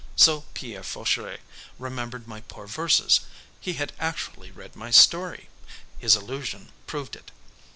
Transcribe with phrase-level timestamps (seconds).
[0.15, 1.41] So Pierre Fauchery
[1.77, 3.19] remembered my poor verses!
[3.59, 5.47] He had actually read my story!
[5.99, 7.29] His allusion proved it.